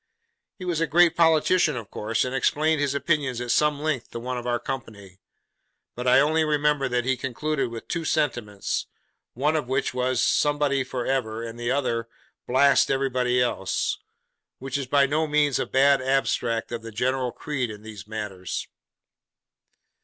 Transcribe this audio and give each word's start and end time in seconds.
He 0.57 0.65
was 0.65 0.81
a 0.81 0.87
great 0.87 1.15
politician 1.15 1.77
of 1.77 1.91
course, 1.91 2.25
and 2.25 2.33
explained 2.33 2.81
his 2.81 2.95
opinions 2.95 3.39
at 3.39 3.51
some 3.51 3.79
length 3.79 4.09
to 4.09 4.19
one 4.19 4.35
of 4.35 4.47
our 4.47 4.57
company; 4.57 5.19
but 5.93 6.07
I 6.07 6.19
only 6.19 6.43
remember 6.43 6.89
that 6.89 7.05
he 7.05 7.15
concluded 7.15 7.69
with 7.69 7.87
two 7.87 8.03
sentiments, 8.03 8.87
one 9.35 9.55
of 9.55 9.67
which 9.67 9.93
was, 9.93 10.19
Somebody 10.19 10.83
for 10.83 11.05
ever; 11.05 11.43
and 11.43 11.59
the 11.59 11.69
other, 11.69 12.07
Blast 12.47 12.89
everybody 12.89 13.39
else! 13.39 13.99
which 14.57 14.75
is 14.75 14.87
by 14.87 15.05
no 15.05 15.27
means 15.27 15.59
a 15.59 15.67
bad 15.67 16.01
abstract 16.01 16.71
of 16.71 16.81
the 16.81 16.91
general 16.91 17.31
creed 17.31 17.69
in 17.69 17.83
these 17.83 18.07
matters. 18.07 18.67